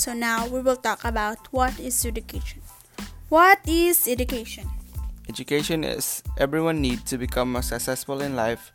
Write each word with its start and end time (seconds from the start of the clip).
So 0.00 0.14
now 0.14 0.46
we 0.46 0.62
will 0.62 0.80
talk 0.80 1.04
about 1.04 1.52
what 1.52 1.78
is 1.78 2.06
education. 2.06 2.62
What 3.28 3.60
is 3.68 4.08
education? 4.08 4.64
Education 5.28 5.84
is 5.84 6.22
everyone 6.38 6.80
needs 6.80 7.02
to 7.12 7.18
become 7.18 7.52
more 7.52 7.60
successful 7.60 8.22
in 8.22 8.34
life 8.34 8.72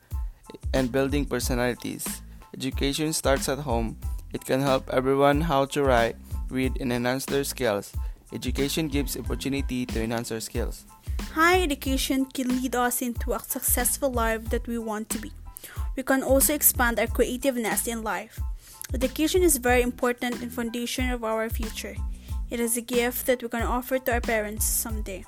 and 0.71 0.91
building 0.91 1.25
personalities. 1.25 2.05
Education 2.54 3.11
starts 3.11 3.50
at 3.50 3.57
home. 3.57 3.98
It 4.34 4.46
can 4.46 4.61
help 4.61 4.88
everyone 4.93 5.41
how 5.41 5.66
to 5.73 5.82
write, 5.82 6.16
read, 6.52 6.77
and 6.80 6.93
enhance 6.93 7.26
their 7.26 7.44
skills. 7.44 7.92
Education 8.32 8.88
gives 8.88 9.18
opportunity 9.18 9.88
to 9.88 10.04
enhance 10.04 10.32
our 10.32 10.39
skills. 10.39 10.86
High 11.34 11.64
education 11.64 12.26
can 12.26 12.62
lead 12.62 12.76
us 12.76 13.02
into 13.02 13.34
a 13.34 13.39
successful 13.39 14.12
life 14.12 14.52
that 14.52 14.68
we 14.68 14.78
want 14.78 15.10
to 15.10 15.18
be. 15.18 15.32
We 15.96 16.04
can 16.04 16.21
also 16.21 16.53
expand 16.53 16.99
our 16.99 17.07
creativeness 17.07 17.88
in 17.88 18.03
life. 18.03 18.39
Education 18.95 19.44
is 19.44 19.59
very 19.59 19.84
important 19.84 20.40
and 20.40 20.48
foundation 20.48 21.12
of 21.12 21.27
our 21.27 21.49
future. 21.52 21.99
It 22.49 22.63
is 22.63 22.80
a 22.80 22.81
gift 22.81 23.27
that 23.27 23.44
we 23.44 23.52
can 23.52 23.68
offer 23.68 23.99
to 23.99 24.13
our 24.13 24.23
parents 24.23 24.63
someday. 24.63 25.27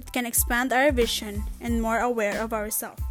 It 0.00 0.08
can 0.16 0.24
expand 0.24 0.72
our 0.72 0.88
vision 0.90 1.44
and 1.60 1.76
more 1.76 2.00
aware 2.00 2.40
of 2.40 2.56
ourselves. 2.56 3.04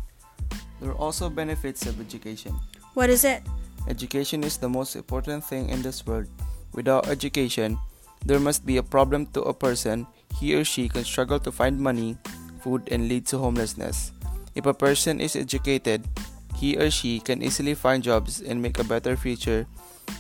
There 0.81 0.89
are 0.89 0.97
also 0.97 1.29
benefits 1.29 1.85
of 1.85 2.01
education. 2.01 2.57
What 2.97 3.13
is 3.13 3.21
it? 3.21 3.45
Education 3.87 4.41
is 4.43 4.57
the 4.57 4.73
most 4.73 4.95
important 4.97 5.45
thing 5.45 5.69
in 5.69 5.85
this 5.85 6.01
world. 6.01 6.25
Without 6.73 7.05
education, 7.05 7.77
there 8.25 8.41
must 8.41 8.65
be 8.65 8.77
a 8.81 8.83
problem 8.83 9.29
to 9.37 9.45
a 9.45 9.53
person. 9.53 10.07
He 10.33 10.57
or 10.57 10.65
she 10.65 10.89
can 10.89 11.05
struggle 11.05 11.37
to 11.45 11.53
find 11.53 11.77
money, 11.77 12.17
food, 12.65 12.89
and 12.89 13.05
lead 13.05 13.29
to 13.29 13.37
homelessness. 13.37 14.13
If 14.55 14.65
a 14.65 14.73
person 14.73 15.21
is 15.21 15.35
educated, 15.37 16.09
he 16.57 16.77
or 16.77 16.89
she 16.89 17.19
can 17.19 17.41
easily 17.41 17.73
find 17.73 18.01
jobs 18.01 18.41
and 18.41 18.61
make 18.61 18.77
a 18.77 18.83
better 18.83 19.15
future. 19.15 19.65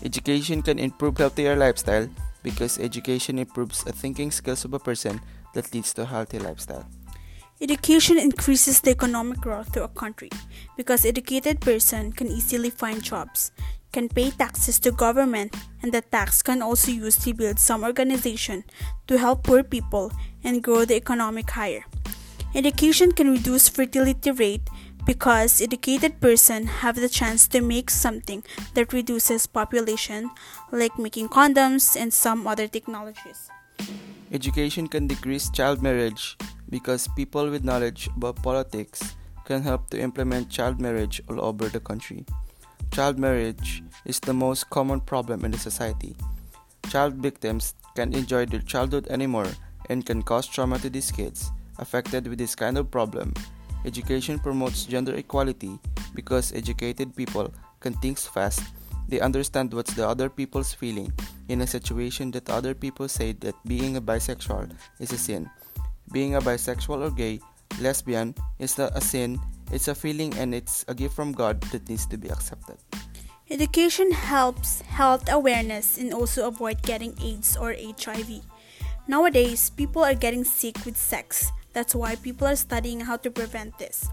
Education 0.03 0.61
can 0.61 0.79
improve 0.79 1.17
healthier 1.17 1.55
lifestyle 1.55 2.09
because 2.43 2.79
education 2.79 3.37
improves 3.37 3.83
the 3.83 3.91
thinking 3.91 4.31
skills 4.31 4.65
of 4.65 4.73
a 4.73 4.79
person 4.79 5.21
that 5.53 5.71
leads 5.73 5.93
to 5.93 6.01
a 6.01 6.05
healthy 6.05 6.39
lifestyle. 6.39 6.85
Education 7.61 8.17
increases 8.17 8.81
the 8.81 8.89
economic 8.89 9.39
growth 9.39 9.77
of 9.77 9.83
a 9.83 9.87
country 9.87 10.29
because 10.75 11.05
educated 11.05 11.61
person 11.61 12.11
can 12.11 12.27
easily 12.27 12.71
find 12.71 13.03
jobs, 13.03 13.51
can 13.91 14.09
pay 14.09 14.31
taxes 14.31 14.79
to 14.79 14.91
government, 14.91 15.55
and 15.83 15.93
the 15.93 16.01
tax 16.01 16.41
can 16.41 16.63
also 16.63 16.91
use 16.91 17.17
to 17.17 17.35
build 17.35 17.59
some 17.59 17.83
organization 17.83 18.63
to 19.05 19.19
help 19.19 19.43
poor 19.43 19.61
people 19.61 20.11
and 20.43 20.63
grow 20.63 20.85
the 20.85 20.95
economic 20.95 21.51
higher. 21.51 21.85
Education 22.55 23.11
can 23.11 23.29
reduce 23.29 23.69
fertility 23.69 24.31
rate 24.31 24.67
because 25.05 25.61
educated 25.61 26.19
person 26.21 26.67
have 26.67 26.95
the 26.95 27.09
chance 27.09 27.47
to 27.47 27.61
make 27.61 27.89
something 27.89 28.43
that 28.73 28.93
reduces 28.93 29.47
population 29.47 30.29
like 30.71 30.97
making 30.97 31.29
condoms 31.29 31.99
and 31.99 32.13
some 32.13 32.47
other 32.47 32.67
technologies. 32.67 33.49
Education 34.31 34.87
can 34.87 35.07
decrease 35.07 35.49
child 35.49 35.81
marriage 35.81 36.37
because 36.69 37.07
people 37.15 37.49
with 37.49 37.63
knowledge 37.63 38.09
about 38.15 38.41
politics 38.41 39.15
can 39.45 39.61
help 39.61 39.89
to 39.89 39.99
implement 39.99 40.49
child 40.49 40.79
marriage 40.79 41.21
all 41.29 41.41
over 41.41 41.67
the 41.67 41.79
country. 41.79 42.25
Child 42.91 43.19
marriage 43.19 43.83
is 44.05 44.19
the 44.19 44.33
most 44.33 44.69
common 44.69 45.01
problem 45.01 45.43
in 45.43 45.51
the 45.51 45.57
society. 45.57 46.15
Child 46.89 47.15
victims 47.15 47.73
can't 47.95 48.15
enjoy 48.15 48.45
their 48.45 48.61
childhood 48.61 49.07
anymore 49.07 49.47
and 49.89 50.05
can 50.05 50.21
cause 50.21 50.47
trauma 50.47 50.79
to 50.79 50.89
these 50.89 51.11
kids 51.11 51.51
affected 51.79 52.27
with 52.27 52.37
this 52.37 52.55
kind 52.55 52.77
of 52.77 52.91
problem 52.91 53.33
Education 53.85 54.37
promotes 54.37 54.85
gender 54.85 55.15
equality 55.15 55.79
because 56.13 56.53
educated 56.53 57.15
people 57.15 57.51
can 57.79 57.93
think 57.97 58.19
fast. 58.19 58.61
They 59.07 59.19
understand 59.19 59.73
what's 59.73 59.93
the 59.93 60.07
other 60.07 60.29
people's 60.29 60.73
feeling 60.73 61.11
in 61.49 61.61
a 61.61 61.67
situation 61.67 62.31
that 62.31 62.49
other 62.49 62.73
people 62.73 63.07
say 63.07 63.33
that 63.41 63.55
being 63.65 63.97
a 63.97 64.01
bisexual 64.01 64.71
is 64.99 65.11
a 65.11 65.17
sin. 65.17 65.49
Being 66.11 66.35
a 66.35 66.41
bisexual 66.41 67.01
or 67.01 67.11
gay, 67.11 67.41
lesbian 67.79 68.35
is 68.59 68.77
not 68.77 68.95
a 68.95 69.01
sin, 69.01 69.39
it's 69.71 69.87
a 69.87 69.95
feeling 69.95 70.33
and 70.37 70.53
it's 70.53 70.85
a 70.87 70.93
gift 70.93 71.15
from 71.15 71.31
God 71.31 71.59
that 71.71 71.89
needs 71.89 72.05
to 72.07 72.17
be 72.17 72.29
accepted. 72.29 72.77
Education 73.49 74.11
helps 74.11 74.79
health 74.81 75.27
awareness 75.27 75.97
and 75.97 76.13
also 76.13 76.47
avoid 76.47 76.81
getting 76.83 77.15
AIDS 77.21 77.57
or 77.57 77.75
HIV. 77.75 78.45
Nowadays, 79.07 79.71
people 79.71 80.03
are 80.05 80.13
getting 80.13 80.45
sick 80.45 80.85
with 80.85 80.95
sex 80.95 81.51
that's 81.73 81.95
why 81.95 82.15
people 82.15 82.47
are 82.47 82.55
studying 82.55 83.01
how 83.01 83.17
to 83.17 83.31
prevent 83.31 83.77
this. 83.77 84.09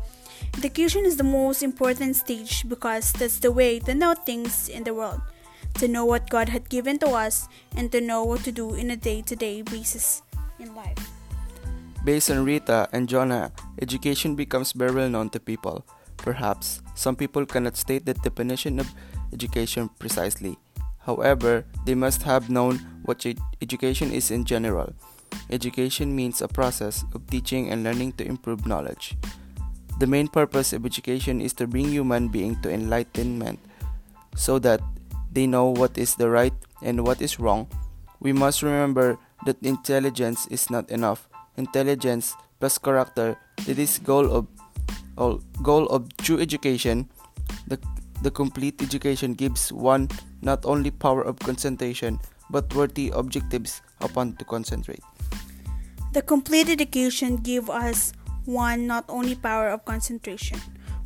Education 0.57 1.05
is 1.05 1.17
the 1.17 1.25
most 1.25 1.63
important 1.63 2.17
stage 2.17 2.69
because 2.69 3.13
that's 3.13 3.39
the 3.39 3.51
way 3.51 3.79
to 3.81 3.95
know 3.95 4.15
things 4.15 4.69
in 4.69 4.85
the 4.85 4.95
world, 4.95 5.21
to 5.75 5.89
know 5.89 6.05
what 6.05 6.31
God 6.31 6.49
had 6.49 6.69
given 6.69 6.99
to 7.01 7.09
us, 7.11 7.49
and 7.77 7.91
to 7.93 8.01
know 8.01 8.25
what 8.25 8.45
to 8.45 8.53
do 8.53 8.75
in 8.75 8.91
a 8.91 8.97
day 8.97 9.23
to 9.23 9.37
day 9.37 9.63
basis 9.63 10.23
in 10.59 10.75
life. 10.75 10.99
Based 12.05 12.31
on 12.31 12.45
Rita 12.45 12.89
and 12.93 13.09
Jonah, 13.09 13.53
education 13.83 14.35
becomes 14.35 14.73
very 14.73 14.95
well 14.95 15.11
known 15.11 15.31
to 15.31 15.41
people. 15.41 15.85
Perhaps 16.17 16.83
some 16.95 17.17
people 17.17 17.47
cannot 17.47 17.77
state 17.77 18.07
the 18.07 18.15
definition 18.15 18.79
of 18.79 18.87
education 19.33 19.91
precisely. 19.99 20.59
However, 21.01 21.65
they 21.85 21.95
must 21.95 22.23
have 22.23 22.51
known 22.51 22.79
what 23.03 23.25
education 23.63 24.13
is 24.13 24.31
in 24.31 24.45
general. 24.45 24.93
Education 25.51 26.15
means 26.15 26.43
a 26.43 26.49
process 26.49 27.05
of 27.15 27.27
teaching 27.27 27.71
and 27.71 27.83
learning 27.83 28.13
to 28.21 28.27
improve 28.27 28.67
knowledge. 28.67 29.17
The 29.99 30.07
main 30.07 30.29
purpose 30.29 30.73
of 30.73 30.87
education 30.87 31.41
is 31.41 31.53
to 31.55 31.67
bring 31.67 31.89
human 31.89 32.29
being 32.29 32.61
to 32.63 32.71
enlightenment 32.71 33.59
so 34.37 34.59
that 34.61 34.81
they 35.33 35.47
know 35.47 35.71
what 35.71 35.99
is 35.99 36.15
the 36.15 36.31
right 36.31 36.55
and 36.83 37.07
what 37.07 37.21
is 37.21 37.41
wrong. 37.41 37.67
We 38.21 38.33
must 38.33 38.63
remember 38.63 39.19
that 39.47 39.57
intelligence 39.63 40.47
is 40.49 40.71
not 40.71 40.91
enough. 40.91 41.29
Intelligence 41.57 42.35
plus 42.61 42.79
character 42.79 43.37
is 43.67 43.99
goal 43.99 44.31
of 44.31 44.47
goal 45.63 45.87
of 45.91 46.07
true 46.19 46.39
education. 46.39 47.11
The 47.67 47.79
the 48.23 48.31
complete 48.31 48.83
education 48.83 49.35
gives 49.35 49.73
one 49.73 50.09
not 50.43 50.67
only 50.67 50.91
power 50.91 51.23
of 51.23 51.39
concentration 51.39 52.19
but 52.51 52.73
worthy 52.75 53.11
objectives 53.15 53.83
upon 54.01 54.35
to 54.37 54.45
concentrate. 54.45 55.03
The 56.13 56.23
complete 56.23 56.71
education 56.71 57.37
give 57.37 57.69
us 57.69 58.13
one 58.47 58.87
not 58.87 59.05
only 59.09 59.35
power 59.35 59.69
of 59.69 59.85
concentration, 59.85 60.59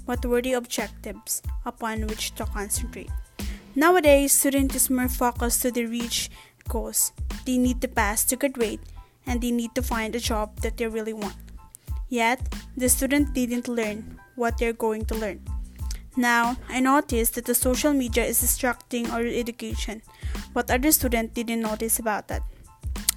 but 0.06 0.24
worthy 0.24 0.52
objectives 0.52 1.42
upon 1.66 2.06
which 2.06 2.34
to 2.36 2.44
concentrate. 2.46 3.10
Nowadays, 3.74 4.32
students 4.32 4.76
is 4.76 4.90
more 4.90 5.08
focused 5.08 5.62
to 5.62 5.72
the 5.72 5.86
reach 5.86 6.30
goals. 6.68 7.12
They 7.44 7.58
need 7.58 7.80
to 7.80 7.88
pass 7.88 8.22
to 8.26 8.36
graduate 8.36 8.80
and 9.26 9.40
they 9.40 9.50
need 9.50 9.74
to 9.74 9.82
find 9.82 10.14
a 10.14 10.20
job 10.20 10.60
that 10.60 10.76
they 10.76 10.86
really 10.86 11.14
want. 11.14 11.36
Yet, 12.08 12.54
the 12.76 12.88
student 12.88 13.34
didn't 13.34 13.66
learn 13.66 14.20
what 14.36 14.58
they're 14.58 14.72
going 14.72 15.06
to 15.06 15.14
learn. 15.14 15.40
Now, 16.16 16.56
I 16.68 16.80
noticed 16.80 17.34
that 17.34 17.46
the 17.46 17.54
social 17.54 17.92
media 17.92 18.24
is 18.24 18.40
distracting 18.40 19.10
our 19.10 19.24
education, 19.24 20.02
but 20.52 20.70
other 20.70 20.92
students 20.92 21.32
didn't 21.34 21.62
notice 21.62 21.98
about 21.98 22.28
that. 22.28 22.42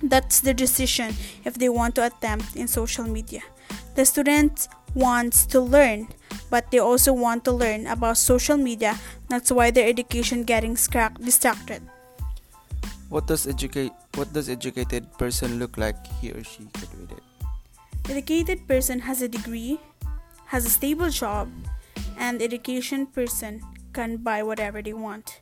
That's 0.06 0.40
the 0.40 0.54
decision 0.54 1.16
if 1.46 1.56
they 1.58 1.70
want 1.70 1.96
to 1.96 2.06
attempt 2.06 2.56
in 2.56 2.68
social 2.68 3.06
media. 3.06 3.42
The 3.96 4.06
student 4.06 4.68
wants 4.94 5.48
to 5.48 5.60
learn, 5.60 6.10
but 6.52 6.70
they 6.70 6.78
also 6.78 7.12
want 7.12 7.44
to 7.46 7.52
learn 7.52 7.88
about 7.88 8.18
social 8.18 8.56
media. 8.56 9.00
That's 9.30 9.52
why 9.52 9.72
their 9.72 9.90
education 9.90 10.44
getting 10.44 10.78
distracted. 10.78 11.82
What 13.10 13.26
does 13.26 13.48
educate 13.48 13.92
what 14.14 14.32
does 14.32 14.50
educated 14.50 15.10
person 15.18 15.58
look 15.58 15.78
like 15.78 15.98
he 16.22 16.32
or 16.32 16.44
she 16.44 16.70
graduated? 16.78 17.22
Educated 18.06 18.68
person 18.68 19.00
has 19.00 19.22
a 19.22 19.28
degree, 19.28 19.80
has 20.46 20.66
a 20.66 20.70
stable 20.70 21.10
job, 21.10 21.50
and 22.18 22.42
education 22.42 23.08
person 23.10 23.62
can 23.94 24.18
buy 24.18 24.44
whatever 24.44 24.82
they 24.82 24.94
want. 24.94 25.42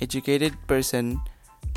Educated 0.00 0.52
person 0.66 1.20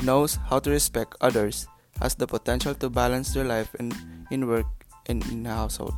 knows 0.02 0.38
how 0.48 0.58
to 0.60 0.70
respect 0.70 1.14
others, 1.20 1.66
has 2.00 2.14
the 2.14 2.26
potential 2.26 2.74
to 2.74 2.90
balance 2.90 3.32
their 3.32 3.44
life 3.44 3.74
in, 3.78 3.92
in 4.30 4.46
work 4.46 4.66
and 5.06 5.24
in 5.30 5.46
a 5.46 5.54
household. 5.54 5.94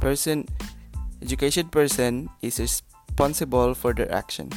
Person 0.00 0.46
educated 1.22 1.72
person 1.72 2.28
is 2.42 2.60
responsible 2.60 3.74
for 3.74 3.94
their 3.94 4.10
action. 4.12 4.50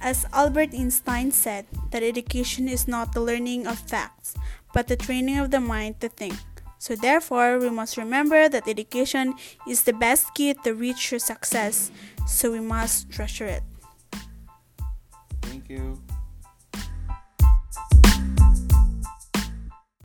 As 0.00 0.24
Albert 0.32 0.72
Einstein 0.72 1.30
said, 1.30 1.66
that 1.90 2.02
education 2.02 2.68
is 2.68 2.88
not 2.88 3.12
the 3.12 3.20
learning 3.20 3.66
of 3.66 3.78
facts, 3.78 4.32
but 4.72 4.88
the 4.88 4.96
training 4.96 5.36
of 5.38 5.50
the 5.50 5.60
mind 5.60 6.00
to 6.00 6.08
think. 6.08 6.34
So, 6.78 6.96
therefore, 6.96 7.58
we 7.58 7.68
must 7.68 7.98
remember 7.98 8.48
that 8.48 8.66
education 8.66 9.34
is 9.68 9.84
the 9.84 9.92
best 9.92 10.32
key 10.32 10.54
to 10.64 10.72
reach 10.72 11.12
your 11.12 11.20
success, 11.20 11.92
so 12.26 12.50
we 12.50 12.60
must 12.60 13.12
treasure 13.12 13.44
it. 13.44 13.62
Thank 15.42 15.68
you. 15.68 16.00